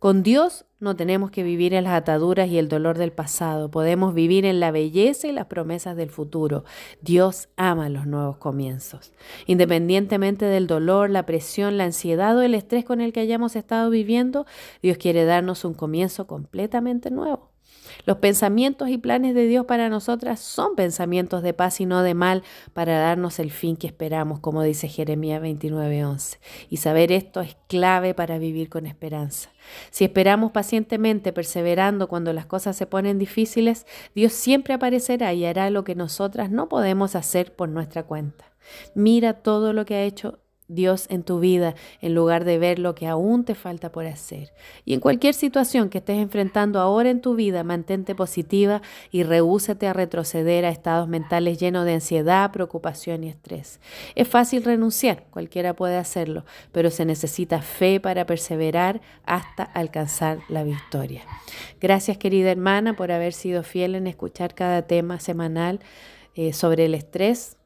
Con 0.00 0.24
Dios 0.24 0.66
no 0.80 0.96
tenemos 0.96 1.30
que 1.30 1.44
vivir 1.44 1.74
en 1.74 1.84
las 1.84 1.92
ataduras 1.92 2.48
y 2.48 2.58
el 2.58 2.68
dolor 2.68 2.98
del 2.98 3.12
pasado, 3.12 3.70
podemos 3.70 4.14
vivir 4.14 4.44
en 4.44 4.58
la 4.58 4.72
belleza 4.72 5.28
y 5.28 5.32
las 5.32 5.46
promesas 5.46 5.96
del 5.96 6.10
futuro. 6.10 6.64
Dios 7.00 7.48
ama 7.56 7.88
los 7.88 8.06
nuevos 8.06 8.36
comienzos. 8.38 9.12
Independientemente 9.46 10.44
del 10.44 10.66
dolor, 10.66 11.08
la 11.08 11.24
presión, 11.24 11.78
la 11.78 11.84
ansiedad 11.84 12.36
o 12.36 12.42
el 12.42 12.54
estrés 12.54 12.84
con 12.84 13.00
el 13.00 13.12
que 13.12 13.20
hayamos 13.20 13.54
estado 13.54 13.90
viviendo, 13.90 14.44
Dios 14.82 14.98
quiere 14.98 15.24
darnos 15.24 15.64
un 15.64 15.74
comienzo 15.74 16.26
completamente 16.26 17.10
nuevo. 17.10 17.49
Los 18.06 18.18
pensamientos 18.18 18.88
y 18.88 18.98
planes 18.98 19.34
de 19.34 19.46
Dios 19.46 19.66
para 19.66 19.88
nosotras 19.88 20.40
son 20.40 20.74
pensamientos 20.74 21.42
de 21.42 21.54
paz 21.54 21.80
y 21.80 21.86
no 21.86 22.02
de 22.02 22.14
mal 22.14 22.42
para 22.72 22.98
darnos 22.98 23.38
el 23.38 23.50
fin 23.50 23.76
que 23.76 23.86
esperamos, 23.86 24.40
como 24.40 24.62
dice 24.62 24.88
Jeremías 24.88 25.42
29:11. 25.42 26.38
Y 26.68 26.78
saber 26.78 27.12
esto 27.12 27.40
es 27.40 27.56
clave 27.68 28.14
para 28.14 28.38
vivir 28.38 28.68
con 28.68 28.86
esperanza. 28.86 29.50
Si 29.90 30.04
esperamos 30.04 30.52
pacientemente, 30.52 31.32
perseverando 31.32 32.08
cuando 32.08 32.32
las 32.32 32.46
cosas 32.46 32.76
se 32.76 32.86
ponen 32.86 33.18
difíciles, 33.18 33.86
Dios 34.14 34.32
siempre 34.32 34.74
aparecerá 34.74 35.32
y 35.32 35.44
hará 35.44 35.70
lo 35.70 35.84
que 35.84 35.94
nosotras 35.94 36.50
no 36.50 36.68
podemos 36.68 37.14
hacer 37.14 37.54
por 37.54 37.68
nuestra 37.68 38.02
cuenta. 38.02 38.44
Mira 38.94 39.34
todo 39.34 39.72
lo 39.72 39.84
que 39.84 39.94
ha 39.94 40.02
hecho 40.02 40.39
Dios 40.70 41.06
en 41.10 41.22
tu 41.22 41.40
vida 41.40 41.74
en 42.00 42.14
lugar 42.14 42.44
de 42.44 42.58
ver 42.58 42.78
lo 42.78 42.94
que 42.94 43.06
aún 43.06 43.44
te 43.44 43.54
falta 43.54 43.90
por 43.90 44.06
hacer. 44.06 44.52
Y 44.84 44.94
en 44.94 45.00
cualquier 45.00 45.34
situación 45.34 45.88
que 45.88 45.98
estés 45.98 46.18
enfrentando 46.18 46.80
ahora 46.80 47.10
en 47.10 47.20
tu 47.20 47.34
vida, 47.34 47.64
mantente 47.64 48.14
positiva 48.14 48.82
y 49.10 49.24
rehúsate 49.24 49.86
a 49.86 49.92
retroceder 49.92 50.64
a 50.64 50.70
estados 50.70 51.08
mentales 51.08 51.58
llenos 51.58 51.84
de 51.84 51.94
ansiedad, 51.94 52.52
preocupación 52.52 53.24
y 53.24 53.28
estrés. 53.28 53.80
Es 54.14 54.28
fácil 54.28 54.62
renunciar, 54.62 55.24
cualquiera 55.30 55.74
puede 55.74 55.96
hacerlo, 55.96 56.44
pero 56.72 56.90
se 56.90 57.04
necesita 57.04 57.62
fe 57.62 58.00
para 58.00 58.26
perseverar 58.26 59.00
hasta 59.24 59.64
alcanzar 59.64 60.38
la 60.48 60.62
victoria. 60.62 61.22
Gracias 61.80 62.18
querida 62.18 62.50
hermana 62.50 62.94
por 62.94 63.10
haber 63.10 63.32
sido 63.32 63.62
fiel 63.62 63.94
en 63.96 64.06
escuchar 64.06 64.54
cada 64.54 64.82
tema 64.82 65.18
semanal 65.18 65.80
eh, 66.34 66.52
sobre 66.52 66.84
el 66.84 66.94
estrés 66.94 67.56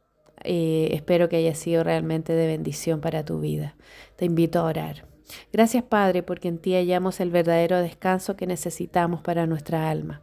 eh, 0.45 0.91
espero 0.93 1.29
que 1.29 1.37
haya 1.37 1.55
sido 1.55 1.83
realmente 1.83 2.33
de 2.33 2.47
bendición 2.47 3.01
para 3.01 3.25
tu 3.25 3.41
vida. 3.41 3.77
Te 4.17 4.25
invito 4.25 4.61
a 4.61 4.65
orar. 4.65 5.07
Gracias 5.53 5.83
Padre, 5.83 6.23
porque 6.23 6.49
en 6.49 6.59
ti 6.59 6.75
hallamos 6.75 7.21
el 7.21 7.31
verdadero 7.31 7.81
descanso 7.81 8.37
que 8.37 8.47
necesitamos 8.47 9.23
para 9.23 9.47
nuestra 9.47 9.91
alma. 9.91 10.23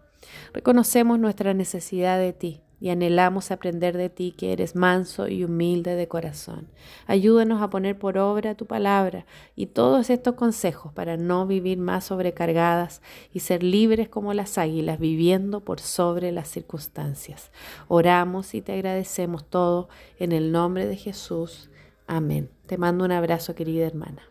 Reconocemos 0.53 1.19
nuestra 1.19 1.53
necesidad 1.53 2.19
de 2.19 2.33
ti 2.33 2.61
y 2.81 2.89
anhelamos 2.89 3.51
aprender 3.51 3.95
de 3.95 4.09
ti 4.09 4.33
que 4.35 4.51
eres 4.51 4.75
manso 4.75 5.27
y 5.27 5.45
humilde 5.45 5.95
de 5.95 6.07
corazón. 6.07 6.67
Ayúdanos 7.05 7.61
a 7.61 7.69
poner 7.69 7.97
por 7.97 8.17
obra 8.17 8.55
tu 8.55 8.65
palabra 8.65 9.25
y 9.55 9.67
todos 9.67 10.09
estos 10.09 10.33
consejos 10.33 10.91
para 10.91 11.15
no 11.15 11.45
vivir 11.45 11.77
más 11.77 12.05
sobrecargadas 12.05 13.01
y 13.31 13.41
ser 13.41 13.63
libres 13.63 14.09
como 14.09 14.33
las 14.33 14.57
águilas 14.57 14.99
viviendo 14.99 15.61
por 15.61 15.79
sobre 15.79 16.31
las 16.31 16.49
circunstancias. 16.49 17.51
Oramos 17.87 18.55
y 18.55 18.61
te 18.61 18.73
agradecemos 18.73 19.45
todo 19.45 19.87
en 20.17 20.31
el 20.31 20.51
nombre 20.51 20.87
de 20.87 20.97
Jesús. 20.97 21.69
Amén. 22.07 22.49
Te 22.65 22.77
mando 22.77 23.05
un 23.05 23.11
abrazo, 23.11 23.53
querida 23.53 23.85
hermana. 23.85 24.23